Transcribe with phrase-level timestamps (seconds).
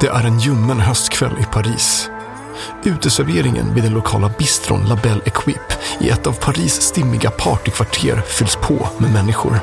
[0.00, 2.10] Det är en ljummen höstkväll i Paris.
[2.84, 8.56] Uteserveringen vid den lokala bistron La Belle Equipe i ett av Paris stimmiga partykvarter fylls
[8.56, 9.60] på med människor.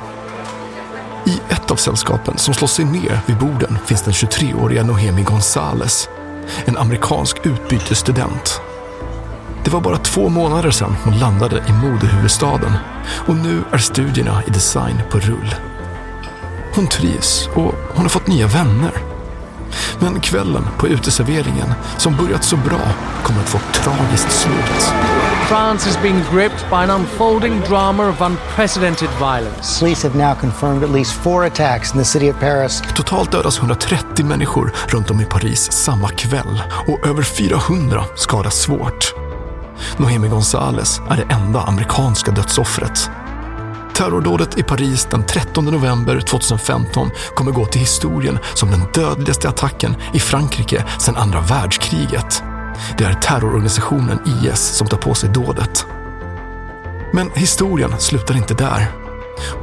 [1.26, 6.10] I ett av sällskapen som slår sig ner vid borden finns den 23-åriga Nohemi Gonzales,
[6.66, 8.62] en amerikansk utbytesstudent.
[9.64, 12.72] Det var bara två månader sedan hon landade i modehuvudstaden
[13.28, 15.56] och nu är studierna i design på rull.
[16.76, 19.17] Hon trivs och hon har fått nya vänner.
[20.00, 22.80] Men kvällen på uteserveringen, som börjat så bra,
[23.24, 24.94] kommer att få ett tragiskt slut.
[25.48, 29.80] France is being gripped by an unfolding drama of unprecedented violence.
[29.80, 32.84] Police have now confirmed at least four attacks in the city of Paris.
[32.96, 39.14] Totalt dödas 130 människor runt om i Paris samma kväll och över 400 skadas svårt.
[39.98, 43.10] Nohemi Gonzales är det enda amerikanska dödsoffret.
[43.98, 49.96] Terrordådet i Paris den 13 november 2015 kommer gå till historien som den dödligaste attacken
[50.14, 52.44] i Frankrike sedan andra världskriget.
[52.98, 55.86] Det är terrororganisationen IS som tar på sig dådet.
[57.14, 59.07] Men historien slutar inte där.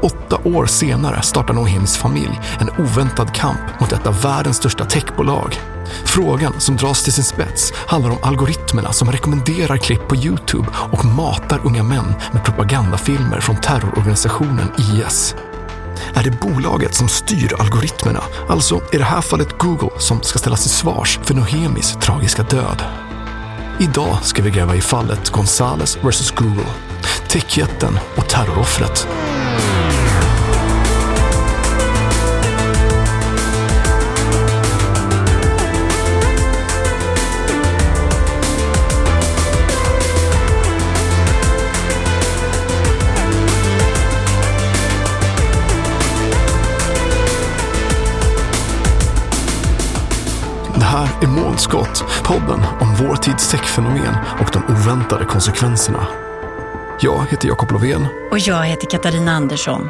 [0.03, 5.61] Åtta år senare startar Nohemis familj en oväntad kamp mot ett av världens största techbolag.
[6.05, 11.05] Frågan som dras till sin spets handlar om algoritmerna som rekommenderar klipp på Youtube och
[11.05, 15.35] matar unga män med propagandafilmer från terrororganisationen IS.
[16.15, 20.62] Är det bolaget som styr algoritmerna, alltså i det här fallet Google, som ska ställas
[20.62, 22.83] till svars för Nohemis tragiska död?
[23.81, 26.67] Idag ska vi gräva i fallet Gonzales vs Google,
[27.29, 29.09] techjätten och terroroffret.
[51.23, 56.07] Är Månskott, podden om vår tids techfenomen och de oväntade konsekvenserna.
[57.01, 58.07] Jag heter Jakob Lovén.
[58.31, 59.89] Och jag heter Katarina Andersson.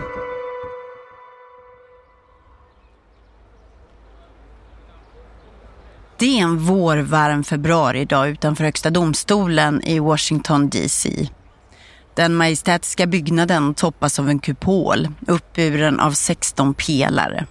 [6.18, 11.28] Det är en vårvarm februaridag utanför Högsta domstolen i Washington DC.
[12.14, 17.46] Den majestätiska byggnaden toppas av en kupol uppburen av 16 pelare.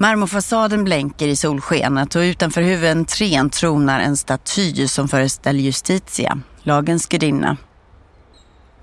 [0.00, 7.56] Marmorfasaden blänker i solskenet och utanför huvudentrén tronar en staty som föreställer Justitia, lagens gudinna.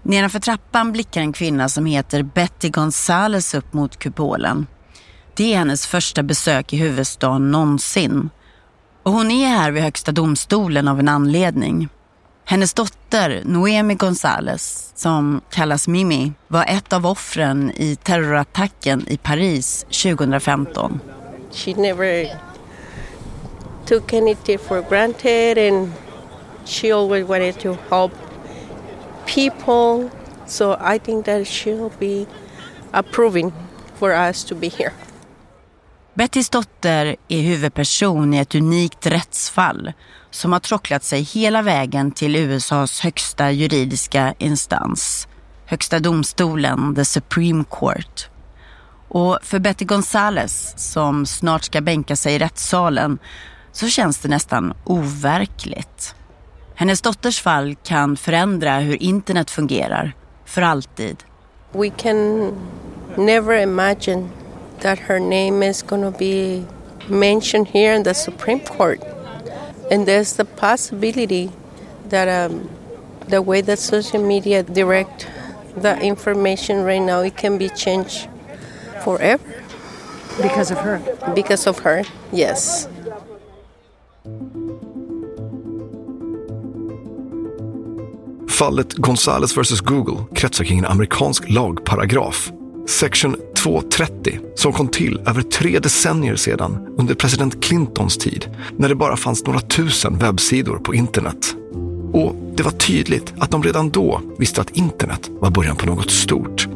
[0.04, 4.68] Nedanför trappan blickar en kvinna som heter Betty Gonzales upp mot kupolen.
[5.36, 8.30] Det är hennes första besök i huvudstaden någonsin.
[9.04, 11.90] Och hon är här vid Högsta domstolen av en anledning.
[12.48, 19.86] Hennes dotter, Noemi Gonzales, som kallas Mimi, var ett av offren i terrorattacken i Paris
[19.90, 21.00] 2015.
[21.52, 22.28] She never
[23.86, 25.92] took anything for granted and
[26.66, 28.12] she always wanted to help
[29.26, 30.10] people.
[30.48, 32.26] So I think that she'll be
[32.92, 33.54] approving
[33.96, 34.92] for us to be here.
[36.14, 39.94] Bettys dotter är huvudperson i ett unikt rättsfall
[40.36, 45.28] som har trocklat sig hela vägen till USAs högsta juridiska instans,
[45.66, 48.30] Högsta domstolen, the Supreme Court.
[49.08, 53.20] Och för Betty Gonzales, som snart ska bänka sig i rättssalen,
[53.72, 56.16] så känns det nästan overkligt.
[56.76, 60.14] Hennes dotters fall kan förändra hur internet fungerar,
[60.46, 61.24] för alltid.
[61.72, 62.52] We can
[63.18, 64.30] never imagine
[64.82, 66.64] that her name is gonna be
[67.08, 69.15] mentioned here in the Supreme Court.
[69.92, 71.52] And there's the possibility
[72.10, 72.70] that um,
[73.28, 75.28] the way that social media direct
[75.78, 78.28] the information right now, it can be changed
[79.04, 79.44] forever.
[80.42, 81.02] Because of her?
[81.34, 82.88] Because of her, yes.
[88.48, 92.52] Fallet Gonzales vs Google kretsar kring en amerikansk lagparagraf,
[92.86, 93.36] Section
[93.66, 98.46] 230, som kom till över tre decennier sedan under president Clintons tid,
[98.78, 101.56] när det bara fanns några tusen webbsidor på internet.
[102.14, 106.12] Och det var tydligt att de redan då visste att internet var början på något
[106.12, 106.68] stort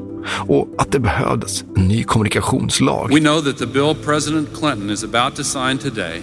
[0.48, 3.14] och att det behövdes en ny kommunikationslag.
[3.14, 6.22] We know that the bill President Clinton is about to sign today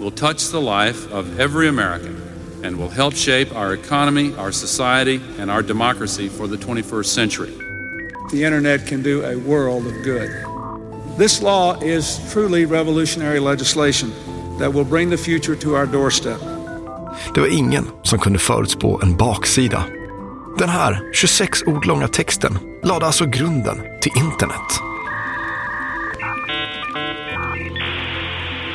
[0.00, 2.16] will touch the life of every American
[2.64, 7.67] and will help shape our economy, our society, and our democracy for the 21st century.
[8.30, 10.30] The internet can do a world of good.
[11.18, 14.12] This law is truly revolutionary legislation
[14.58, 16.40] that will bring the future to our doorstep.
[17.34, 19.84] Det var ingen som kunde förutspå en baksida.
[20.58, 24.80] Den här 26 ord långa texten lade alltså grunden till internet.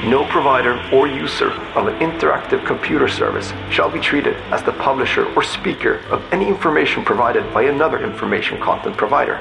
[0.05, 5.25] No provider or user of an interactive computer service shall be treated as the publisher
[5.35, 9.39] or speaker of any information provided by another information content provider.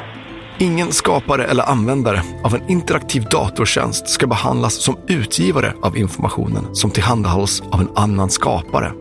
[0.59, 6.91] Ingen skapare eller användare av en interaktiv datortjänst ska behandlas som utgivare av informationen som
[6.91, 8.93] tillhandahålls av en annan skapare.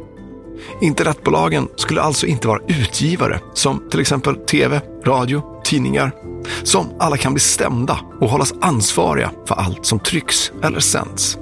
[0.81, 6.11] Internetbolagen skulle alltså inte vara utgivare som till exempel tv, radio, tidningar,
[6.63, 11.37] som alla kan bli stämda och hållas ansvariga för allt som trycks eller sänds.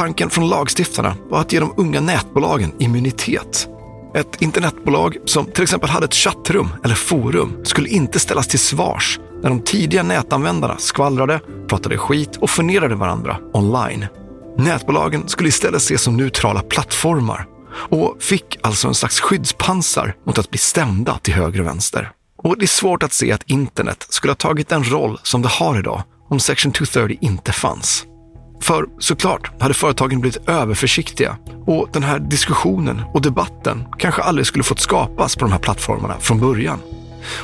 [0.00, 3.68] Tanken från lagstiftarna var att ge de unga nätbolagen immunitet.
[4.14, 9.20] Ett internetbolag som till exempel hade ett chattrum eller forum skulle inte ställas till svars
[9.42, 14.06] när de tidiga nätanvändarna skvallrade, pratade skit och förnedrade varandra online.
[14.58, 20.50] Nätbolagen skulle istället ses som neutrala plattformar och fick alltså en slags skyddspansar mot att
[20.50, 22.10] bli stämda till höger och vänster.
[22.42, 25.48] Och det är svårt att se att internet skulle ha tagit den roll som det
[25.48, 28.06] har idag om Section 230 inte fanns.
[28.60, 31.36] För såklart hade företagen blivit överförsiktiga
[31.66, 36.14] och den här diskussionen och debatten kanske aldrig skulle fått skapas på de här plattformarna
[36.20, 36.80] från början.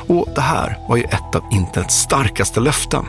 [0.07, 3.05] Och det här var ju ett av internets starkaste löften.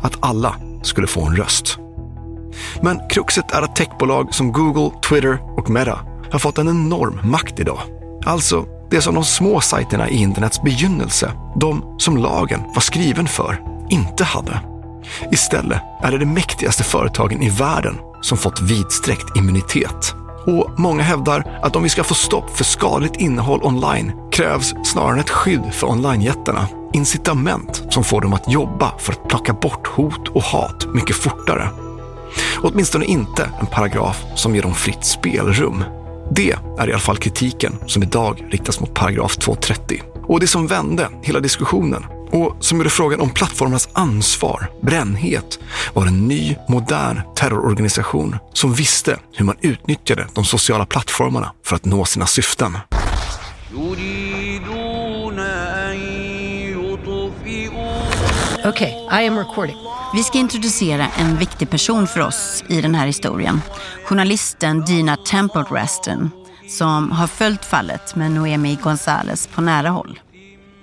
[0.00, 1.78] Att alla skulle få en röst.
[2.82, 5.98] Men kruxet är att techbolag som Google, Twitter och Meta
[6.32, 7.80] har fått en enorm makt idag.
[8.24, 13.60] Alltså det som de små sajterna i internets begynnelse, de som lagen var skriven för,
[13.90, 14.71] inte hade.
[15.30, 20.14] Istället är det de mäktigaste företagen i världen som fått vidsträckt immunitet.
[20.46, 25.20] Och många hävdar att om vi ska få stopp för skadligt innehåll online krävs snarare
[25.20, 26.68] ett skydd för onlinejättarna.
[26.92, 31.68] Incitament som får dem att jobba för att plocka bort hot och hat mycket fortare.
[32.62, 35.84] Åtminstone inte en paragraf som ger dem fritt spelrum.
[36.30, 40.02] Det är i alla fall kritiken som idag riktas mot paragraf 230.
[40.26, 45.58] Och det som vände hela diskussionen och som gjorde frågan om plattformarnas ansvar, brännhet,
[45.94, 51.84] var en ny, modern terrororganisation som visste hur man utnyttjade de sociala plattformarna för att
[51.84, 52.78] nå sina syften.
[58.64, 59.76] Okay, I am recording.
[60.14, 63.60] Vi ska introducera en viktig person för oss i den här historien.
[64.04, 66.30] Journalisten Dina Temple Reston
[66.68, 70.20] som har följt fallet med Noemi Gonzales på nära håll.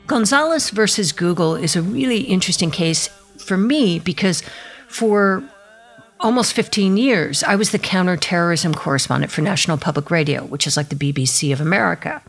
[0.09, 4.43] Gonzalez versus Google is a really interesting case for me because
[4.87, 5.43] for
[6.19, 10.89] almost 15 years, I was the counterterrorism correspondent for National Public Radio, which is like
[10.89, 12.21] the BBC of America.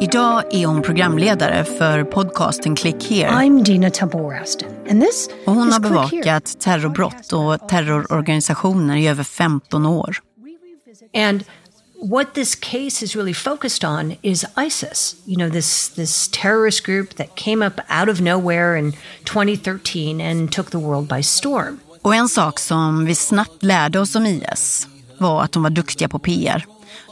[0.00, 3.28] Idag är hon programledare för podcasten Click Here.
[3.28, 9.08] I'm Dina Temple Raston, and this och hon is har bevakat terrorbrott och terrororganisationer i
[9.08, 10.16] över 15 år.
[11.14, 11.44] And
[12.04, 15.16] what this case is really focused on is ISIS.
[15.24, 18.92] You know, this this terrorist group that came up out of nowhere in
[19.24, 21.80] 2013 and took the world by storm.
[22.02, 26.08] Och en sak som vi snabbt lärde oss om IS var att de var duktiga
[26.08, 26.64] på PR.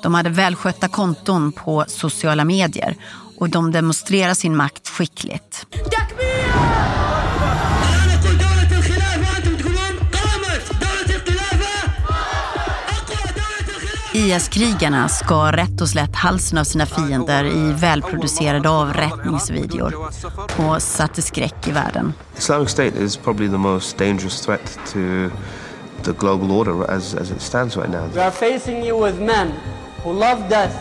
[0.03, 2.97] De hade välskötta konton på sociala medier
[3.39, 5.67] och de demonstrerade sin makt skickligt.
[14.15, 19.95] IS-krigarna skar rätt och slätt halsen av sina fiender i välproducerade avrättningsvideor
[20.57, 22.13] och satte skräck i världen.
[22.37, 24.99] Islamic State is probably the most dangerous threat to
[26.03, 28.09] the global order as, as it stands right now.
[28.15, 29.53] We are facing you with men
[30.05, 30.77] who love death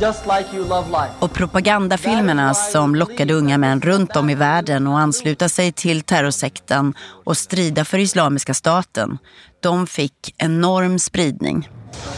[0.00, 1.12] just like you love life.
[1.18, 6.94] Och propagandafilmerna som lockade unga män runt om i världen att ansluta sig till terrorsekten
[7.24, 9.18] och strida för Islamiska staten,
[9.62, 11.68] de fick enorm spridning.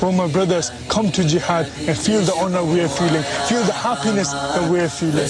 [0.02, 3.22] Oh my brothers, come to jihad and feel the honor we are feeling.
[3.48, 5.20] Feel the happiness that we are feeling.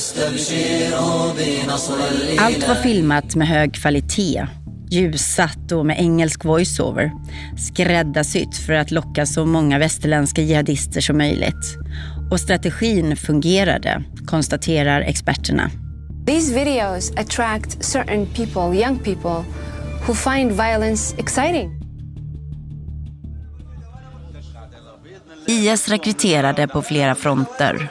[2.38, 4.46] Allt var filmat med hög kvalitet.
[4.90, 7.12] Ljussatt och med engelsk voiceover.
[7.58, 11.76] Skräddarsytt för att locka så många västerländska jihadister som möjligt.
[12.30, 15.70] Och strategin fungerade, konstaterar experterna.
[16.26, 19.44] These videos attract certain people, young people,
[20.06, 21.79] who find violence exciting.
[25.50, 27.90] IS rekryterade på flera fronter.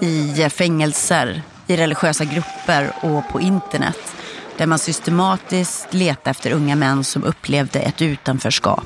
[0.00, 4.16] I fängelser, i religiösa grupper och på internet.
[4.56, 8.84] Där man systematiskt letade efter unga män som upplevde ett utanförskap.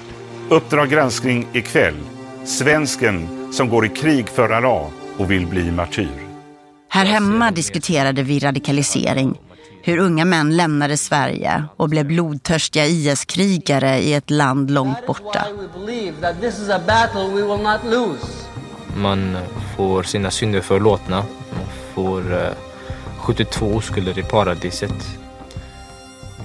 [0.49, 1.95] Uppdrag granskning ikväll.
[2.45, 6.29] Svensken som går i krig för Allah och vill bli martyr.
[6.89, 9.39] Här hemma diskuterade vi radikalisering.
[9.89, 15.47] Hur unga män lämnade Sverige och blev blodtörstiga IS-krigare i ett land långt borta.
[18.97, 19.37] Man
[19.77, 21.17] får sina synder förlåtna.
[21.51, 22.51] Man får eh,
[23.19, 25.19] 72 oskulder i paradiset.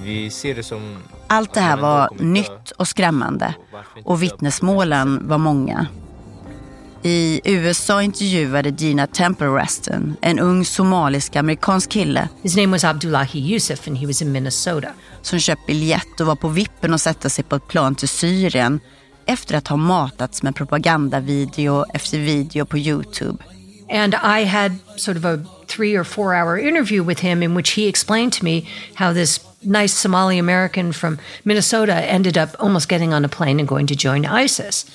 [0.02, 0.96] Vi ser det som...
[1.26, 3.54] Allt det här var nytt och skrämmande
[4.04, 5.86] och vittnesmålen var många.
[7.06, 12.28] I USA intervjuade Gina Temple Reston, en ung somalisk-amerikansk kille.
[12.42, 14.88] His name was Abdullahi Yusuf and he was in Minnesota.
[15.22, 18.80] Som köpt biljett och var på vippen att sätta sig på ett plan till Syrien
[19.26, 23.44] efter att ha matats med propagandavideo efter video på Youtube.
[23.90, 27.76] And I had sort of a three or four hour interview with him in which
[27.76, 28.62] he explained to me
[28.94, 33.68] how this nice Somali American from Minnesota ended up almost getting on a plane and
[33.68, 34.86] going to join ISIS.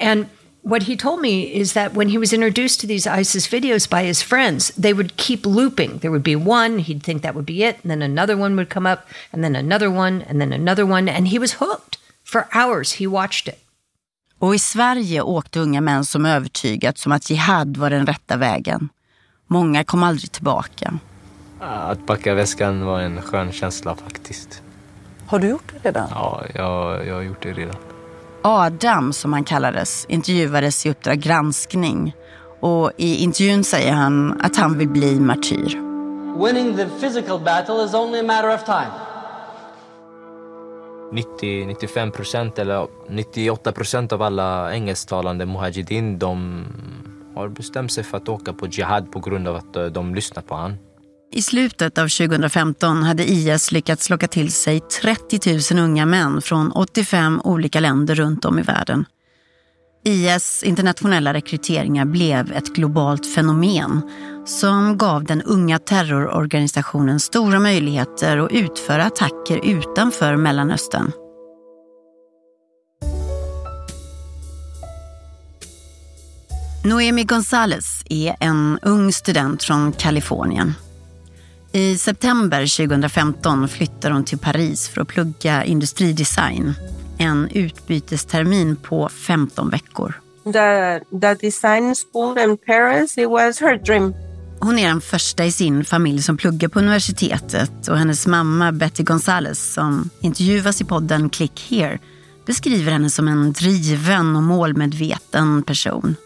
[0.00, 0.26] And
[0.66, 4.02] what he told me is that when he was introduced to these ISIS videos by
[4.02, 5.98] his friends, they would keep looping.
[5.98, 8.68] There would be one, he'd think that would be it, and then another one would
[8.68, 11.98] come up, and then another one, and then another one, and he was hooked.
[12.24, 13.62] For hours he watched it.
[14.38, 18.88] Och i Sverige åkte unga män som övertygats om att jihad var den rätta vägen.
[19.46, 20.98] Många kom aldrig tillbaka.
[21.60, 24.62] Att packa väskan var en skön känsla faktiskt.
[25.26, 26.08] Har du gjort det redan?
[26.10, 27.76] Ja, jag, jag har gjort det redan.
[28.46, 32.14] Adam, som han kallades, intervjuades i Uppdrag granskning.
[32.60, 35.82] Och i intervjun säger han att han vill bli martyr.
[36.44, 38.90] Winning the physical battle is only a matter of time.
[41.12, 46.64] 90-95 procent eller 98 procent av alla engelsktalande mujahedin de
[47.34, 50.54] har bestämt sig för att åka på jihad på grund av att de lyssnar på
[50.54, 50.76] han.
[51.36, 56.72] I slutet av 2015 hade IS lyckats locka till sig 30 000 unga män från
[56.72, 59.04] 85 olika länder runt om i världen.
[60.04, 64.02] IS internationella rekryteringar blev ett globalt fenomen
[64.46, 71.12] som gav den unga terrororganisationen stora möjligheter att utföra attacker utanför Mellanöstern.
[76.84, 80.74] Noemi Gonzales är en ung student från Kalifornien.
[81.76, 86.74] I september 2015 flyttar hon till Paris för att plugga industridesign.
[87.18, 90.20] En utbytestermin på 15 veckor.
[90.44, 94.14] The, the design school in Paris, it was her dream.
[94.60, 99.02] Hon är den första i sin familj som pluggar på universitetet och hennes mamma Betty
[99.02, 101.98] Gonzales som intervjuas i podden Click Here
[102.46, 106.16] beskriver henne som en driven och målmedveten person.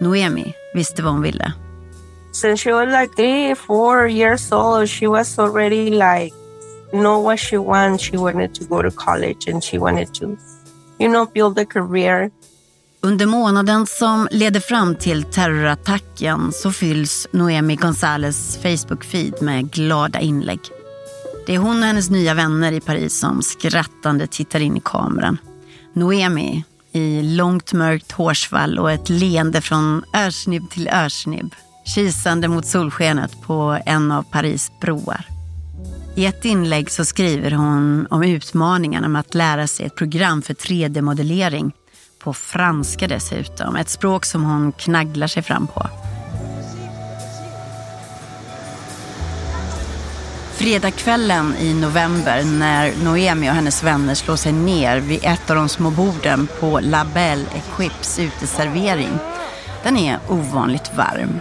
[0.00, 1.52] Noemi visste vad hon ville.
[2.40, 6.32] Since she was like three, four years old, she was already like
[6.92, 8.04] know what she wants.
[8.04, 10.36] She wanted to go to college and she wanted to,
[10.98, 12.30] you know, build a career.
[13.02, 20.60] Under månaden som leder fram till terrorattacken så fylls Noemi Gonzales Facebook-feed med glada inlägg.
[21.46, 25.38] Det är hon och hennes nya vänner i Paris som skrattande tittar in i kameran.
[25.92, 31.54] Noemi i långt mörkt hårsvall och ett leende från örsnibb till örsnibb
[31.94, 35.24] kisande mot solskenet på en av Paris broar.
[36.14, 40.54] I ett inlägg så skriver hon om utmaningarna med att lära sig ett program för
[40.54, 41.72] 3D-modellering.
[42.18, 45.86] På franska dessutom, ett språk som hon knagglar sig fram på.
[50.52, 55.68] Fredagskvällen i november när Noemi och hennes vänner slår sig ner vid ett av de
[55.68, 59.18] små borden på La Belle Equips uteservering.
[59.82, 61.40] Den är ovanligt varm.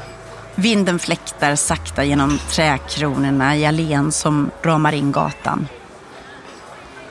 [0.60, 5.68] Vinden fläktar sakta genom träkronorna i allén som ramar in gatan.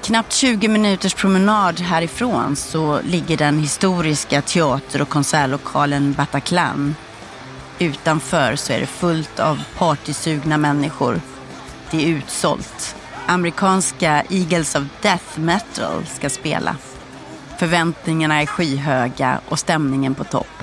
[0.02, 6.94] Knappt 20 minuters promenad härifrån så ligger den historiska teater och konsertlokalen Bataclan.
[7.78, 11.20] Utanför så är det fullt av partysugna människor.
[11.90, 12.96] Det är utsålt.
[13.26, 16.76] Amerikanska Eagles of Death Metal ska spela.
[17.58, 20.55] Förväntningarna är skyhöga och stämningen på topp.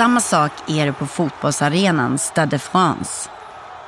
[0.00, 3.30] Samma sak är det på fotbollsarenan Stade de France.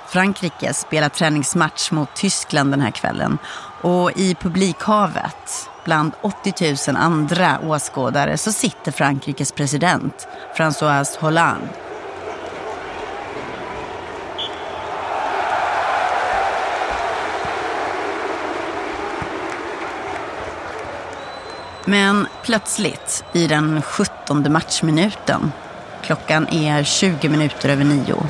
[0.09, 3.39] Frankrike spelar träningsmatch mot Tyskland den här kvällen
[3.81, 11.69] och i publikhavet bland 80 000 andra åskådare så sitter Frankrikes president François Hollande.
[21.85, 25.53] Men plötsligt i den 17 matchminuten,
[26.03, 28.23] klockan är 20 minuter över nio,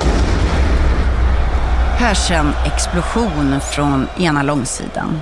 [1.99, 5.21] hörs en explosion från ena långsidan.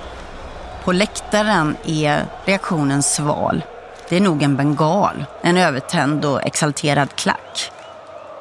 [0.84, 3.64] På läktaren är reaktionen sval.
[4.10, 7.72] Det är nog en bengal, en övertänd och exalterad klack.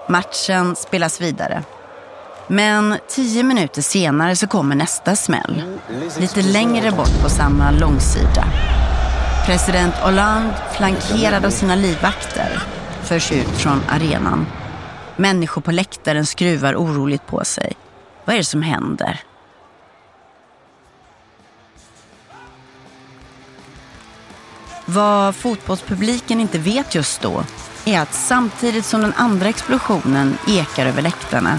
[0.09, 1.63] Matchen spelas vidare.
[2.47, 5.63] Men tio minuter senare så kommer nästa smäll.
[6.19, 8.45] Lite längre bort på samma långsida.
[9.47, 12.63] President Hollande, flankerad av sina livvakter,
[13.11, 14.47] förs ut från arenan.
[15.17, 17.73] Människor på läktaren skruvar oroligt på sig.
[18.25, 19.21] Vad är det som händer?
[24.85, 27.45] Vad fotbollspubliken inte vet just då
[27.85, 31.59] är att samtidigt som den andra explosionen ekar över läktarna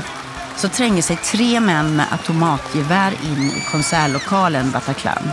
[0.55, 5.31] så tränger sig tre män med automatgevär in i konsertlokalen Bataclan.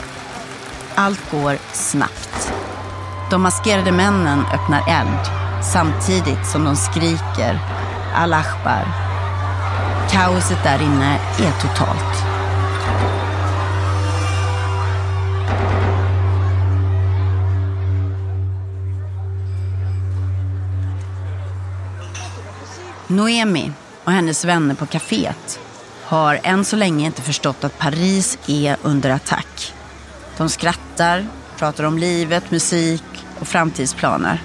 [0.95, 2.53] Allt går snabbt.
[3.31, 7.59] De maskerade männen öppnar eld samtidigt som de skriker
[8.15, 8.85] Al-Akbar.
[10.11, 12.25] Kaoset där inne är totalt.
[23.07, 23.73] Noemi
[24.05, 25.61] och hennes vänner på kaféet
[26.05, 29.75] har än så länge inte förstått att Paris är under attack.
[30.37, 33.05] De skrattar, pratar om livet, musik
[33.41, 34.43] och framtidsplaner.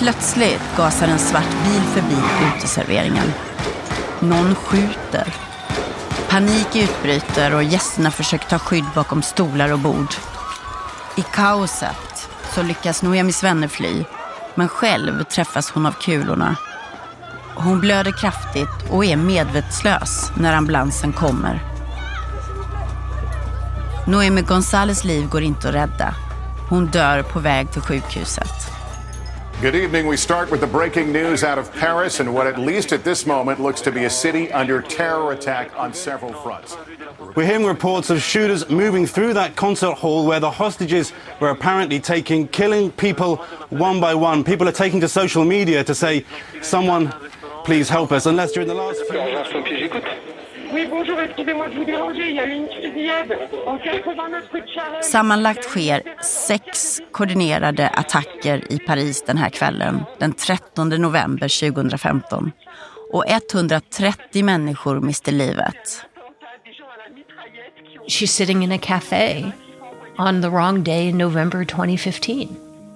[0.00, 2.16] Plötsligt gasar en svart bil förbi
[2.56, 3.32] uteserveringen.
[4.20, 5.34] Någon skjuter.
[6.28, 10.14] Panik utbryter och gästerna försöker ta skydd bakom stolar och bord.
[11.16, 14.04] I kaoset så lyckas Noemis vänner fly
[14.54, 16.56] men själv träffas hon av kulorna.
[17.54, 21.62] Hon blöder kraftigt och är medvetslös när ambulansen kommer.
[24.06, 26.14] Noemi Gonzales liv går inte att rädda.
[26.68, 28.79] Hon dör på väg till sjukhuset.
[29.60, 30.06] Good evening.
[30.06, 33.26] We start with the breaking news out of Paris and what, at least at this
[33.26, 36.78] moment, looks to be a city under terror attack on several fronts.
[37.34, 42.00] We're hearing reports of shooters moving through that concert hall where the hostages were apparently
[42.00, 43.36] taking, killing people
[43.68, 44.44] one by one.
[44.44, 46.24] People are taking to social media to say,
[46.62, 47.12] someone,
[47.64, 48.24] please help us.
[48.24, 50.29] Unless during the last few...
[50.72, 52.30] Oui, bonjour, excusez-moi de vous déranger.
[52.30, 55.10] Il y a eu une fusillade en 89 rue de Charest.
[55.10, 62.52] Sammanlagt sker sex koordinerade attacker i Paris den här kvällen, den 13 november 2015.
[63.12, 66.06] Och 130 människor mister livet.
[68.08, 69.52] She's sitting in a cafe
[70.18, 72.48] on the wrong day in November 2015.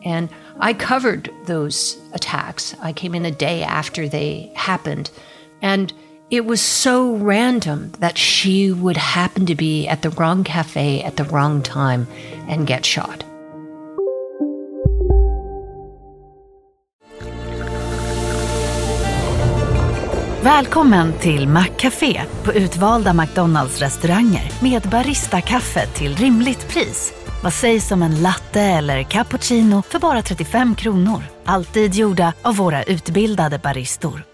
[0.04, 0.28] And
[0.60, 2.76] I covered those attacks.
[2.82, 5.10] I came in a day after they happened.
[5.62, 5.92] And
[6.30, 11.16] it was so random that she would happen to be at the wrong cafe at
[11.16, 12.06] the wrong time
[12.48, 13.24] and get shot.
[20.42, 27.12] Välkommen till Maccafé på utvalda McDonalds restauranger med Baristakaffe till rimligt pris.
[27.42, 31.22] Vad sägs om en latte eller cappuccino för bara 35 kronor?
[31.44, 34.33] Alltid gjorda av våra utbildade baristor.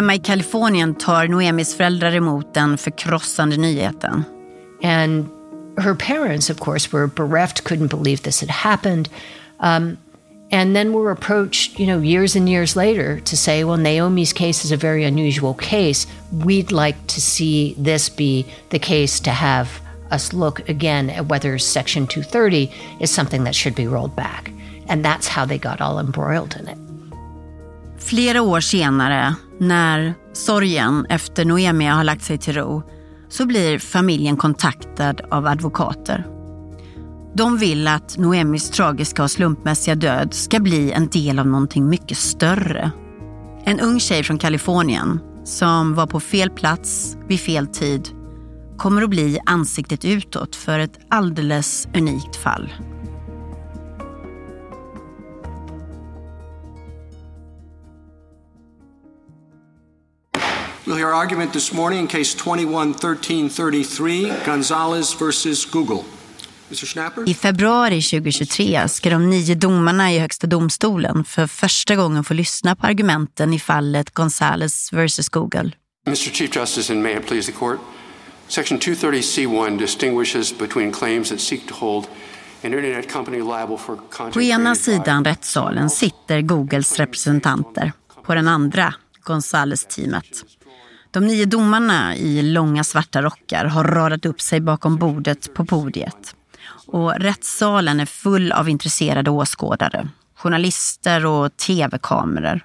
[0.00, 4.24] Hemma i Kalifornien tar Noemis föräldrar emot den förkrossande nyheten.
[4.82, 5.26] And
[5.76, 9.08] her parents, of course, were bereft, couldn't believe this had happened.
[9.58, 9.98] Um,
[10.50, 14.64] and then were approached, you know, years and years later to say, well, Naomi's case
[14.64, 16.06] is a very unusual case.
[16.32, 19.68] We'd like to see this be the case to have
[20.10, 24.50] us look again at whether Section 230 is something that should be rolled back.
[24.88, 26.78] And that's how they got all embroiled in it.
[27.98, 32.82] Flera år senare, när sorgen efter Noemi har lagt sig till ro,
[33.28, 36.26] så blir familjen kontaktad av advokater.
[37.34, 42.18] De vill att Noemis tragiska och slumpmässiga död ska bli en del av någonting mycket
[42.18, 42.90] större.
[43.64, 48.08] En ung tjej från Kalifornien som var på fel plats vid fel tid
[48.76, 52.72] kommer att bli ansiktet utåt för ett alldeles unikt fall.
[60.90, 66.04] We'll hear argument this morning in case 211333, Gonzalez versus Google.
[67.26, 72.76] I februari 2023 ska de nio domarna i Högsta domstolen för första gången få lyssna
[72.76, 75.72] på argumenten i fallet Gonzalez versus Google.
[76.06, 76.16] Mr.
[76.16, 77.78] Chief Justice, and may it please the court,
[78.48, 82.04] Section 230C1 distinguishes between claims that seek to hold
[82.64, 87.92] an internet company liable for content På ena sidan rättssalen sitter Googles representanter.
[88.22, 90.44] På den andra Gonzales-teamet.
[91.10, 96.34] De nio domarna i långa svarta rockar har radat upp sig bakom bordet på podiet.
[96.86, 100.08] Och rättssalen är full av intresserade åskådare.
[100.36, 102.60] Journalister och tv-kameror.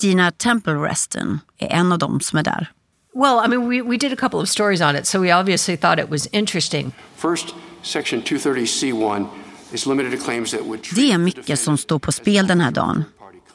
[0.00, 2.70] Dina Temple Reston är en av dem som är där.
[3.14, 5.76] Well, I mean, we, we did a couple of stories on it, so we obviously
[5.76, 6.92] thought it was interesting.
[7.16, 9.26] First, Section 230C1
[9.72, 12.70] is limited to claims that would Det är mycket som står på spel den här
[12.70, 13.04] dagen.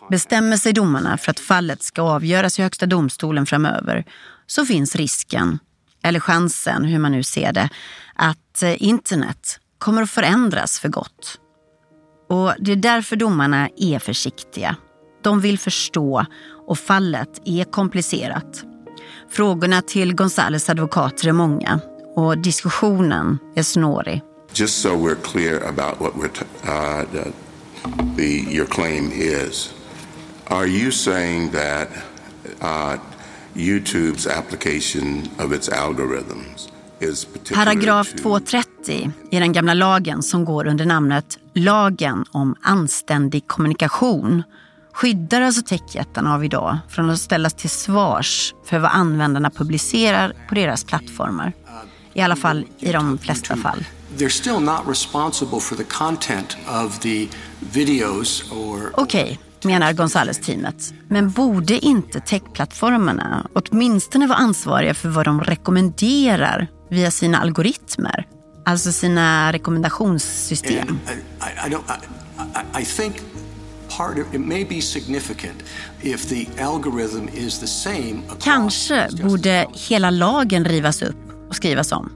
[0.10, 4.06] Bestämmer sig domarna för att fallet ska avgöras i Högsta domstolen framöver
[4.48, 5.60] så finns risken,
[6.04, 7.70] eller chansen hur man nu ser det,
[8.16, 11.40] att eh, internet kommer att förändras för gott.
[12.30, 14.76] Och det är därför domarna är försiktiga.
[15.24, 16.26] De vill förstå
[16.68, 18.64] och fallet är komplicerat.
[19.30, 21.80] Frågorna till Gonzales advokater är många
[22.16, 24.22] och diskussionen är snårig.
[24.54, 26.30] Just so we're clear about what we're
[26.64, 27.06] uh,
[28.16, 29.74] the your claim is,
[30.48, 31.88] are you saying that
[32.62, 32.98] uh,
[33.56, 40.46] YouTube's application of its algorithms is particular Paragraf to 230 i den gamla lagen som
[40.46, 44.44] går under namnet Lagen om anständig kommunikation
[44.94, 50.56] skyddar alltså techjättarna av idag från att ställas till svars för vad användarna publicerar på
[50.56, 51.54] deras plattformar.
[52.14, 53.86] I alla fall i de flesta fall.
[54.18, 54.60] They're still
[59.66, 60.94] menar Gonzales-teamet.
[61.08, 68.28] Men borde inte techplattformarna åtminstone vara ansvariga för vad de rekommenderar via sina algoritmer?
[68.66, 70.88] Alltså sina rekommendationssystem.
[70.88, 71.00] And
[71.70, 71.76] I, I.
[71.76, 73.16] I, I, I think
[73.98, 75.64] part of it may be significant
[76.02, 78.22] if the algorithm is the same.
[78.40, 82.12] Kanske borde hela lagen rivas upp och skrivas om.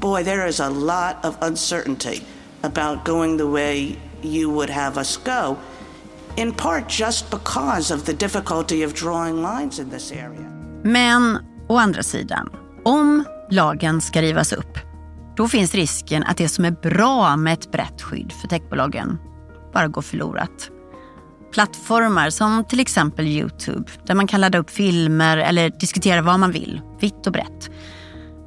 [0.00, 2.22] Boy, there is a lot of uncertainty
[2.62, 5.56] about going the way you would have us go,
[6.36, 10.50] in part just because of the difficulty of drawing lines in this area.
[10.84, 12.48] Men å andra sidan,
[12.84, 14.78] om lagen ska rivas upp,
[15.36, 19.18] då finns risken att det som är bra med ett brett skydd för techbolagen
[19.72, 20.70] bara går förlorat.
[21.52, 26.52] Plattformar som till exempel Youtube, där man kan ladda upp filmer eller diskutera vad man
[26.52, 27.70] vill, vitt och brett,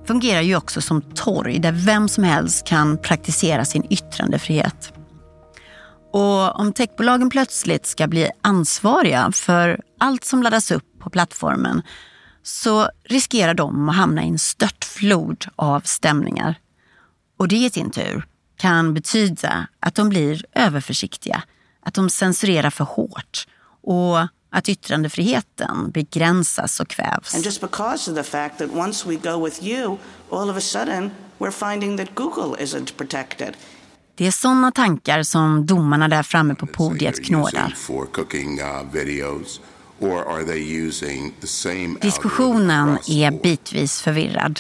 [0.07, 4.94] fungerar ju också som torg där vem som helst kan praktisera sin yttrandefrihet.
[6.15, 11.81] Och om techbolagen plötsligt ska bli ansvariga för allt som laddas upp på plattformen
[12.43, 16.55] så riskerar de att hamna i en störtflod av stämningar.
[17.37, 21.43] Och det i sin tur kan betyda att de blir överförsiktiga,
[21.81, 23.47] att de censurerar för hårt
[23.83, 24.17] och
[24.51, 27.35] att yttrandefriheten begränsas och kvävs.
[27.35, 29.97] And just because of the fact that once we go with you,
[30.31, 33.57] all of a sudden we're finding that Google isn't protected.
[34.17, 37.75] Det är sådana tankar som domarna där framme på podiet knådar.
[40.01, 40.39] uh,
[42.01, 44.59] Diskussionen är bitvis förvirrad.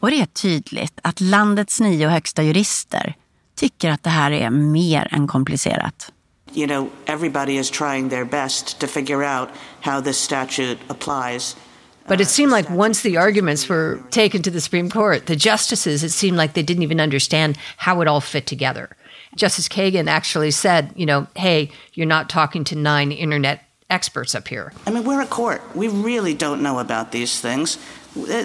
[0.00, 3.16] Och det är tydligt att landets nio högsta jurister
[3.54, 6.12] tycker att det här är mer än komplicerat.
[6.54, 9.48] You know, everybody is trying their best to figure out
[9.80, 11.56] how this statute applies.
[12.06, 16.02] But it seemed like once the arguments were taken to the Supreme Court, the justices,
[16.02, 18.90] it seemed like they didn't even understand how it all fit together.
[19.36, 24.48] Justice Kagan actually said, you know, hey, you're not talking to nine internet experts up
[24.48, 24.72] here.
[24.86, 25.62] I mean, we're a court.
[25.74, 27.78] We really don't know about these things.
[28.16, 28.44] Uh,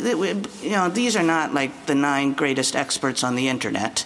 [0.63, 4.06] You know, these are not like the nine greatest experts on the internet.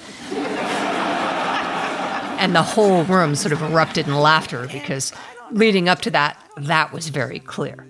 [2.39, 5.13] And the whole room sort of erupted in laughter because
[5.51, 7.85] leading up to that, that was very clear.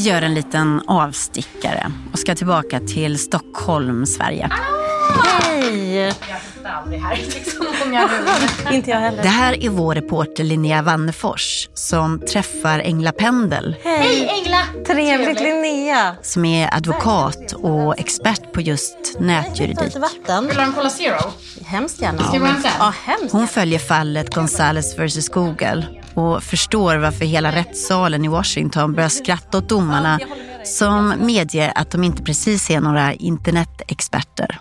[0.00, 4.50] Gör en liten avstickare och ska tillbaka till Stockholm, Sverige.
[5.42, 6.12] Hej!
[6.80, 8.48] aldrig här liksom många rum.
[8.72, 9.22] Inte jag heller.
[9.22, 14.84] Det här är vår reporter Linnea Wannefors som träffar Engla Pendel Hej Engla!
[14.86, 16.16] Trevligt Linnea.
[16.22, 19.96] som är advokat och expert på just nätjuridik.
[19.96, 20.46] Vatten.
[20.46, 21.32] Vill du ha en Cola Zero?
[21.64, 22.18] Hemskt gärna.
[22.22, 22.74] Ska vi hämta en?
[22.78, 25.86] Ja, hemskt Hon följer fallet Gonzales vs Google
[26.20, 30.18] och förstår varför hela rättssalen i Washington börjar skratta åt domarna
[30.64, 34.58] som medger att de inte precis är några internetexperter.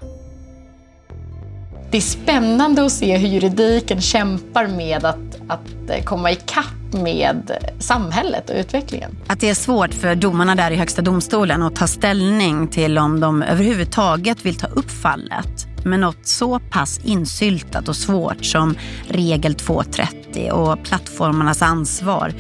[1.92, 8.50] Det är spännande att se hur juridiken kämpar med att, att komma ikapp med samhället
[8.50, 9.18] och utvecklingen.
[9.28, 13.20] Att det är svårt för domarna där i Högsta domstolen att ta ställning till om
[13.20, 18.76] de överhuvudtaget vill ta upp fallet med något så pass insyltat och svårt som
[19.08, 22.34] regel 230 och plattformarnas ansvar,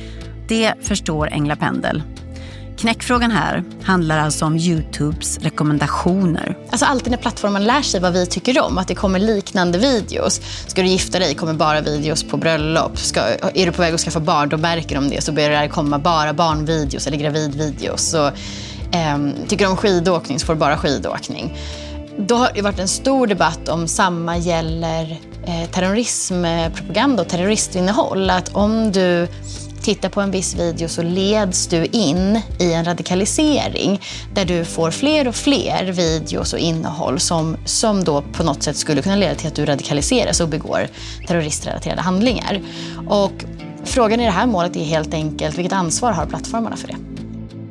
[0.47, 2.03] det förstår Engla Pendel.
[2.79, 6.57] Knäckfrågan här handlar alltså om Youtubes rekommendationer.
[6.69, 10.41] Alltså alltid när plattformen lär sig vad vi tycker om, att det kommer liknande videos.
[10.67, 12.99] Ska du gifta dig kommer bara videos på bröllop.
[12.99, 13.21] Ska,
[13.53, 15.21] är du på väg att skaffa barn, då märker de det.
[15.21, 18.09] Så börjar det komma bara barnvideos eller gravidvideos.
[18.09, 21.57] Så, eh, tycker du om skidåkning så får du bara skidåkning.
[22.27, 28.29] Då har det varit en stor debatt om samma gäller eh, terrorismpropaganda och terroristinnehåll.
[28.29, 29.27] Att om du
[29.81, 34.01] tittar på en viss video så leds du in i en radikalisering
[34.33, 38.77] där du får fler och fler videos och innehåll som, som då på något sätt
[38.77, 40.87] skulle kunna leda till att du radikaliseras och begår
[41.27, 42.61] terroristrelaterade handlingar.
[43.07, 43.45] Och
[43.83, 46.97] frågan i det här målet är helt enkelt vilket ansvar har plattformarna för det?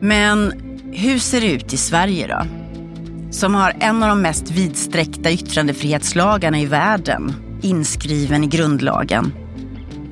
[0.01, 0.53] Men
[0.93, 2.58] hur ser det ut i Sverige då?
[3.31, 9.33] Som har en av de mest vidsträckta yttrandefrihetslagarna i världen inskriven i grundlagen.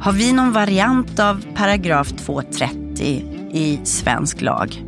[0.01, 4.83] Har vi någon variant av paragraf 230 i svensk lag?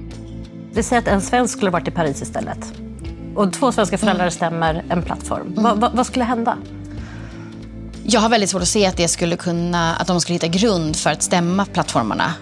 [0.72, 2.72] Vi säger att en svensk skulle varit i Paris istället.
[3.34, 5.54] Och två svenska föräldrar stämmer en plattform.
[5.54, 6.58] Va, va, vad skulle hända?
[8.04, 10.96] Jag har väldigt svårt att se att, det skulle kunna, att de skulle hitta grund
[10.96, 12.34] för att stämma plattformarna.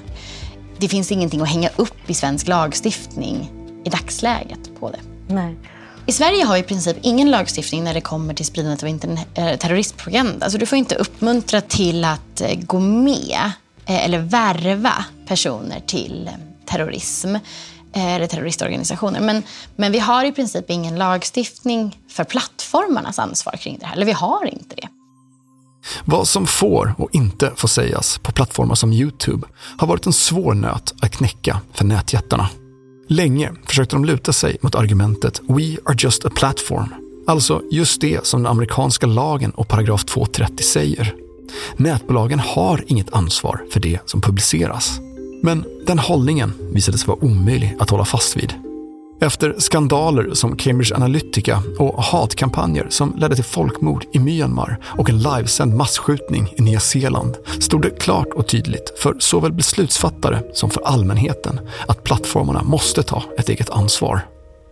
[0.79, 3.53] Det finns ingenting att hänga upp i svensk lagstiftning
[3.85, 5.01] i dagsläget på det.
[5.35, 5.57] Nej.
[6.09, 9.57] I Sverige har i princip ingen lagstiftning när det kommer till spridandet av internet, eh,
[9.57, 10.45] terroristpropaganda.
[10.45, 13.53] Alltså du får inte uppmuntra till att eh, gå med
[13.87, 16.31] eh, eller värva personer till
[16.67, 17.37] terrorism
[17.93, 19.21] eller terroristorganisationer.
[19.21, 19.43] Men,
[19.77, 23.97] men vi har i princip ingen lagstiftning för plattformarnas ansvar kring det här.
[23.97, 24.89] Eller vi har inte det.
[26.05, 29.47] Vad som får och inte får sägas på plattformar som Youtube
[29.79, 32.49] har varit en svår nöt att knäcka för nätjättarna.
[33.09, 36.95] Länge försökte de luta sig mot argumentet “We are just a platform”,
[37.27, 41.15] alltså just det som den amerikanska lagen och paragraf 230 säger.
[41.77, 45.01] Nätbolagen har inget ansvar för det som publiceras.
[45.43, 48.66] Men den hållningen visade sig vara omöjlig att hålla fast vid.
[49.21, 55.19] Efter skandaler som Cambridge Analytica och hatkampanjer som ledde till folkmord i Myanmar och en
[55.19, 60.81] livesänd massskjutning i Nya Zeeland stod det klart och tydligt för såväl beslutsfattare som för
[60.81, 64.21] allmänheten att plattformarna måste ta ett eget ansvar.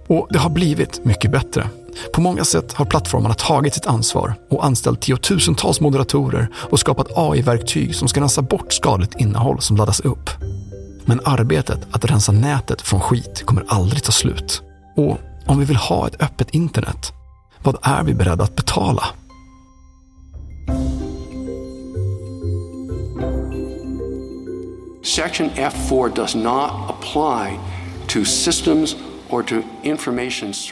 [0.06, 1.68] Och det har blivit mycket bättre.
[2.12, 7.94] På många sätt har plattformarna tagit sitt ansvar och anställt tiotusentals moderatorer och skapat AI-verktyg
[7.94, 10.30] som ska rensa bort skadligt innehåll som laddas upp.
[11.06, 14.62] Men arbetet att rensa nätet från skit kommer aldrig ta slut.
[14.96, 17.12] Och om vi vill ha ett öppet internet,
[17.62, 19.04] vad är vi beredda att betala?
[25.02, 27.58] Section F4 does not apply
[28.08, 28.96] to systems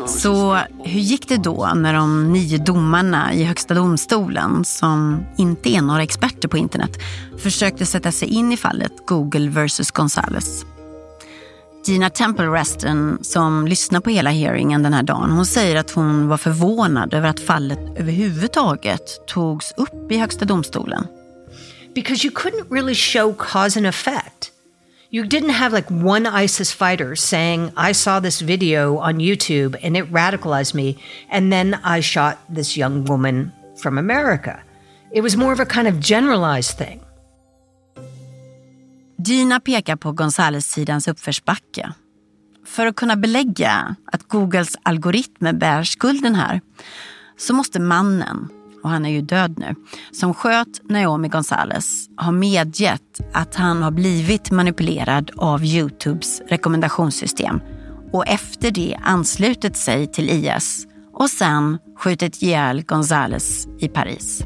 [0.09, 5.83] så hur gick det då när de nio domarna i Högsta domstolen, som inte är
[5.83, 6.99] några experter på internet,
[7.39, 10.65] försökte sätta sig in i fallet Google vs Gonzales?
[11.87, 16.29] Gina Temple Reston, som lyssnar på hela hearingen den här dagen, hon säger att hon
[16.29, 21.07] var förvånad över att fallet överhuvudtaget togs upp i Högsta domstolen.
[21.95, 24.52] because you couldn't really show cause and effect.
[25.15, 29.95] You didn't have like one ISIS fighter saying, I saw this video on YouTube and
[29.95, 30.97] it radicalized me,
[31.29, 34.63] and then I shot this young woman from America.
[35.11, 37.01] It was more of a kind of generalized thing.
[39.17, 41.93] Dina pekar på Gonzales-sidans uppförsbacke.
[42.67, 46.61] För att kunna belägga att Googles algoritmer bär skulden här
[47.37, 48.49] så måste mannen,
[48.83, 49.75] och han är ju död nu,
[50.13, 57.61] som sköt Naomi Gonzales har medgett att han har blivit manipulerad av Youtubes rekommendationssystem
[58.13, 64.45] och efter det anslutit sig till IS och sen skjutit ihjäl Gonzales i Paris.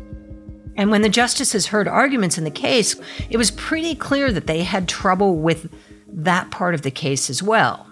[0.78, 2.96] And when the justices heard arguments in the case,
[3.30, 5.66] it was pretty clear that they had trouble with
[6.24, 7.86] that part of the case as well.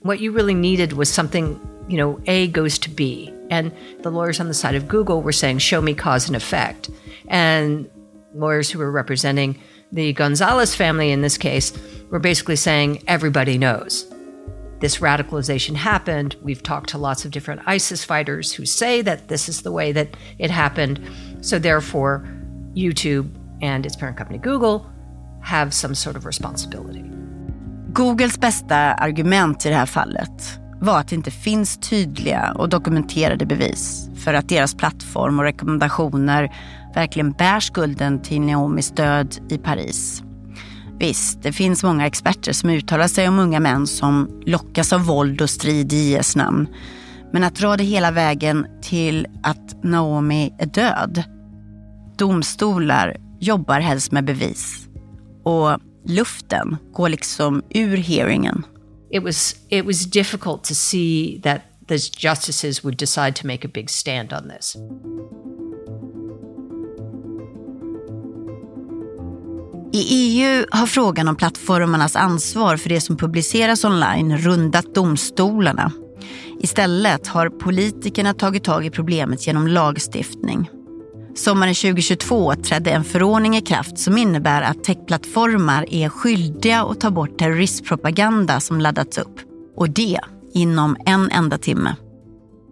[0.00, 1.58] What you really needed was something,
[1.88, 3.32] you know, A goes to B.
[3.50, 6.90] And the lawyers on the side of Google were saying, show me cause and effect.
[7.28, 7.88] And
[8.34, 9.58] lawyers who were representing
[9.92, 11.72] the Gonzalez family in this case
[12.10, 14.06] were basically saying, everybody knows.
[14.80, 16.36] This radicalization happened.
[16.42, 19.92] We've talked to lots of different ISIS fighters who say that this is the way
[19.92, 21.00] that it happened.
[21.40, 22.28] So, therefore,
[22.74, 23.30] YouTube
[23.62, 24.86] and its parent company Google
[25.40, 27.04] have some sort of responsibility.
[27.92, 33.46] Googles bästa argument i det här fallet var att det inte finns tydliga och dokumenterade
[33.46, 36.52] bevis för att deras plattform och rekommendationer
[36.94, 40.22] verkligen bär skulden till Naomis död i Paris.
[40.98, 45.42] Visst, det finns många experter som uttalar sig om unga män som lockas av våld
[45.42, 46.68] och strid i IS namn.
[47.32, 51.22] Men att dra det hela vägen till att Naomi är död.
[52.18, 54.88] Domstolar jobbar helst med bevis.
[55.44, 58.62] Och luften går liksom ur hearingen.
[59.16, 63.70] It was, it was difficult to see that the justices would decide to make a
[63.74, 64.76] big stand on this.
[69.92, 75.92] I EU har frågan om plattformarnas ansvar för det som publiceras online rundat domstolarna.
[76.60, 80.70] Istället har politikerna tagit tag i problemet genom lagstiftning.
[81.36, 87.10] Sommaren 2022 trädde en förordning i kraft som innebär att techplattformar är skyldiga att ta
[87.10, 89.40] bort terroristpropaganda som laddats upp.
[89.76, 90.20] Och det
[90.54, 91.96] inom en enda timme.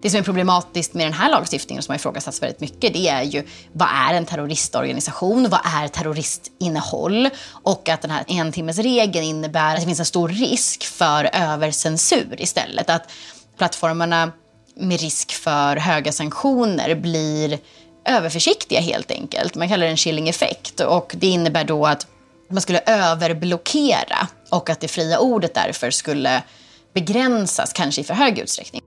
[0.03, 3.22] Det som är problematiskt med den här lagstiftningen som har ifrågasatts väldigt mycket det är
[3.22, 5.48] ju vad är en terroristorganisation?
[5.50, 7.29] Vad är terroristinnehåll?
[7.50, 11.31] Och att den här en timmes regeln innebär att det finns en stor risk för
[11.33, 12.90] övercensur istället.
[12.90, 13.11] Att
[13.59, 14.33] plattformarna
[14.77, 17.59] med risk för höga sanktioner blir
[18.05, 19.55] överförsiktiga helt enkelt.
[19.55, 22.07] Man kallar det en chilling effekt och det innebär då att
[22.51, 26.43] man skulle överblockera och att det fria ordet därför skulle
[26.95, 28.83] begränsas kanske i för hög utsträckning.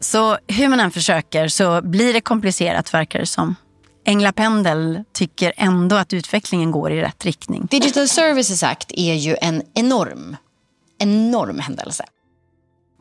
[0.00, 3.54] Så hur man än försöker så blir det komplicerat verkar det som.
[4.06, 7.66] Engla Pendel tycker ändå att utvecklingen går i rätt riktning.
[7.70, 10.36] Digital Services Act är ju en enorm,
[10.98, 12.04] enorm händelse.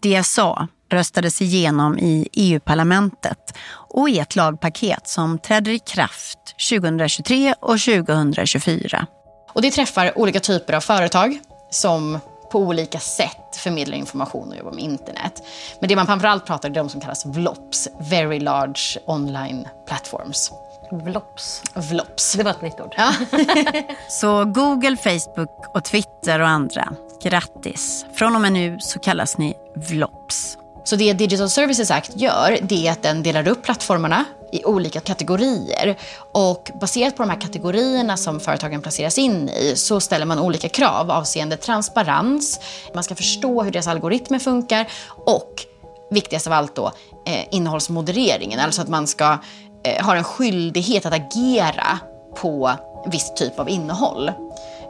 [0.02, 7.80] DSA röstades igenom i EU-parlamentet och är ett lagpaket som träder i kraft 2023 och
[7.80, 9.08] 2024.
[9.54, 12.20] Och det träffar olika typer av företag som
[12.52, 15.44] på olika sätt förmedlar information och jobbar med internet.
[15.80, 20.52] Men det man framförallt pratar om är de som kallas VLOPs, Very Large Online Platforms.
[20.92, 21.64] VLOPs.
[21.74, 22.34] VLOPs.
[22.34, 22.94] Det var ett nytt ord.
[22.98, 23.14] Ja.
[24.10, 26.94] så Google, Facebook och Twitter och andra,
[27.24, 28.06] grattis.
[28.14, 30.58] Från och med nu så kallas ni VLOPs.
[30.86, 35.00] Så det Digital Services Act gör, det är att den delar upp plattformarna i olika
[35.00, 35.98] kategorier.
[36.32, 40.70] Och baserat på de här kategorierna som företagen placeras in i så ställer man olika
[40.70, 42.60] krav avseende transparens,
[42.94, 44.88] man ska förstå hur deras algoritmer funkar
[45.26, 45.66] och
[46.12, 46.92] viktigast av allt då
[47.26, 48.60] eh, innehållsmodereringen.
[48.60, 49.38] Alltså att man ska
[49.84, 52.00] eh, ha en skyldighet att agera
[52.36, 52.72] på
[53.06, 54.32] viss typ av innehåll.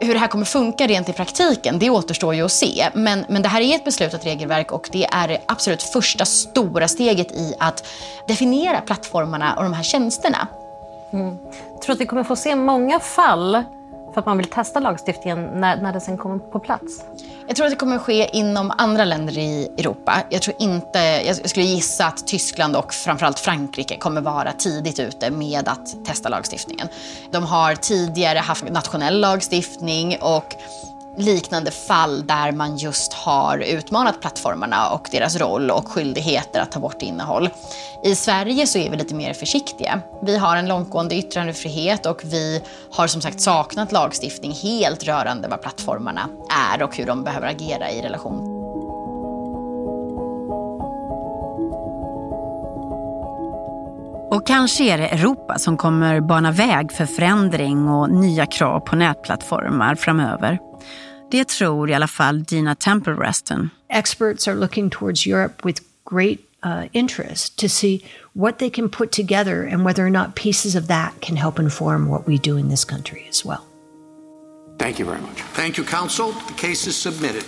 [0.00, 2.88] Hur det här kommer funka rent i praktiken, det återstår ju att se.
[2.94, 6.88] Men, men det här är ett beslutat regelverk och det är det absolut första stora
[6.88, 7.86] steget i att
[8.28, 10.48] definiera plattformarna och de här tjänsterna.
[11.12, 11.38] Mm.
[11.72, 13.64] Jag tror att vi kommer få se många fall
[14.14, 17.04] för att man vill testa lagstiftningen när, när den sen kommer på plats?
[17.46, 20.22] Jag tror att det kommer ske inom andra länder i Europa.
[20.30, 25.30] Jag tror inte, jag skulle gissa att Tyskland och framförallt Frankrike kommer vara tidigt ute
[25.30, 26.88] med att testa lagstiftningen.
[27.30, 30.54] De har tidigare haft nationell lagstiftning och
[31.16, 36.80] liknande fall där man just har utmanat plattformarna och deras roll och skyldigheter att ta
[36.80, 37.48] bort innehåll.
[38.04, 40.00] I Sverige så är vi lite mer försiktiga.
[40.22, 45.62] Vi har en långtgående yttrandefrihet och vi har som sagt saknat lagstiftning helt rörande vad
[45.62, 46.28] plattformarna
[46.74, 48.56] är och hur de behöver agera i relation.
[54.30, 58.96] Och kanske är det Europa som kommer bana väg för förändring och nya krav på
[58.96, 60.58] nätplattformar framöver.
[61.30, 63.70] Det tror i alla fall Dina Temple-Reston.
[63.88, 68.00] Experts are looking towards Europe with great uh, interest to see
[68.32, 72.08] what they can put together and whether or not pieces of that can help inform
[72.08, 73.60] what we do in this country as well.
[74.78, 75.42] Thank you very much.
[75.54, 76.32] Thank you, counsel.
[76.46, 77.44] The case is submitted.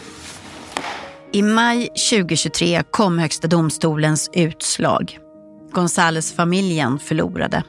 [1.32, 5.18] I maj 2023 kom Högsta domstolens utslag.
[5.72, 7.62] Gonzales-familjen förlorade.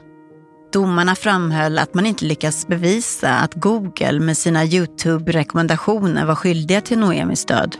[0.72, 6.98] Domarna framhöll att man inte lyckats bevisa att Google med sina YouTube-rekommendationer var skyldiga till
[6.98, 7.76] Noemis död.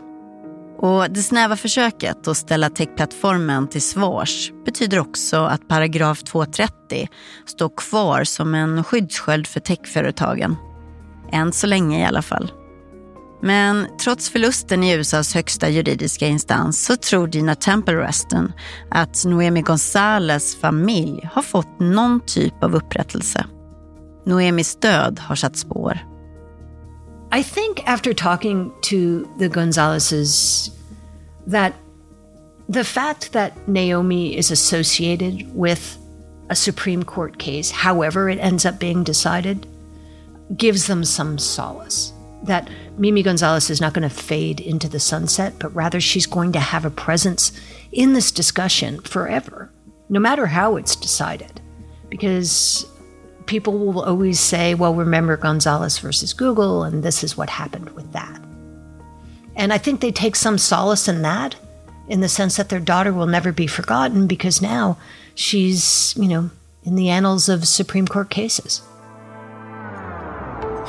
[0.77, 7.07] Och det snäva försöket att ställa techplattformen till svars betyder också att paragraf 230
[7.45, 10.55] står kvar som en skyddssköld för techföretagen.
[11.31, 12.51] Än så länge i alla fall.
[13.41, 18.53] Men trots förlusten i USAs högsta juridiska instans så tror Gina Temple Reston
[18.89, 23.45] att Noemi Gonzales familj har fått någon typ av upprättelse.
[24.25, 25.99] Noemis död har satt spår.
[27.39, 30.69] I think after talking to the Gonzaleses
[31.51, 31.73] that
[32.73, 35.97] the fact that Naomi is associated with
[36.49, 39.65] a Supreme Court case, however it ends up being decided,
[40.57, 42.13] gives them some solace.
[42.43, 46.51] That Mimi Gonzalez is not going to fade into the sunset, but rather she's going
[46.53, 47.51] to have a presence
[47.91, 49.71] in this discussion forever,
[50.09, 51.61] no matter how it's decided.
[52.09, 52.85] Because
[53.45, 58.11] people will always say, well, remember Gonzalez versus Google, and this is what happened with
[58.13, 58.41] that.
[59.55, 61.55] And I think they take some solace in that,
[62.07, 64.97] in the sense that their daughter will never be forgotten because now
[65.35, 66.49] she's, you know,
[66.83, 68.81] in the annals of Supreme Court cases.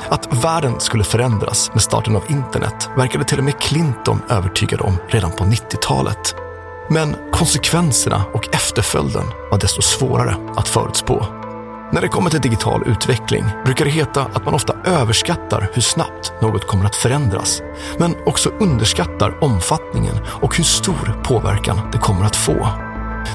[0.09, 4.97] Att världen skulle förändras med starten av internet verkade till och med Clinton övertygad om
[5.07, 6.35] redan på 90-talet.
[6.89, 11.25] Men konsekvenserna och efterföljden var desto svårare att förutspå.
[11.93, 16.33] När det kommer till digital utveckling brukar det heta att man ofta överskattar hur snabbt
[16.41, 17.61] något kommer att förändras,
[17.97, 22.67] men också underskattar omfattningen och hur stor påverkan det kommer att få.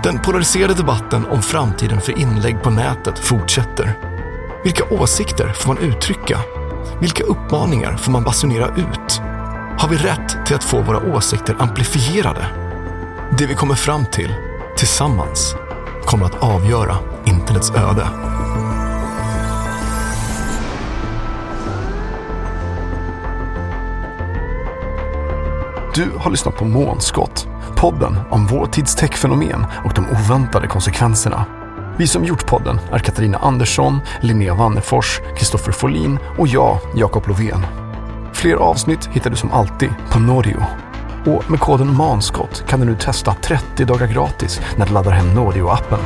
[0.03, 4.18] Den polariserade debatten om framtiden för inlägg på nätet fortsätter.
[4.65, 6.39] Vilka åsikter får man uttrycka?
[7.01, 9.21] Vilka uppmaningar får man basunera ut?
[9.79, 12.47] Har vi rätt till att få våra åsikter amplifierade?
[13.39, 14.35] Det vi kommer fram till,
[14.77, 15.55] tillsammans,
[16.05, 18.09] kommer att avgöra internets öde.
[25.95, 31.58] Du har lyssnat på Månskott, podden om vår tids techfenomen och de oväntade konsekvenserna.
[31.99, 37.67] Vi som gjort podden är Katarina Andersson, Linnea Wannefors, Kristoffer Folin och jag, Jakob Lovén.
[38.33, 40.65] Fler avsnitt hittar du som alltid på Norio.
[41.27, 45.27] Och med koden MANSKOTT kan du nu testa 30 dagar gratis när du laddar hem
[45.27, 45.99] Norio-appen.